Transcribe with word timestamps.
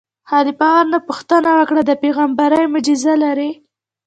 خلیفه 0.29 0.67
ورنه 0.75 0.99
پوښتنه 1.07 1.49
وکړه: 1.59 1.81
د 1.85 1.91
پېغمبرۍ 2.01 2.63
معجزه 2.73 3.13
لرې. 3.23 3.49